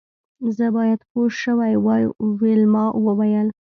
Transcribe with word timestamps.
زه 0.57 0.65
باید 0.77 0.99
پوه 1.09 1.27
شوې 1.41 1.73
وای 1.85 2.03
ویلما 2.39 2.85
وویل 3.05 3.47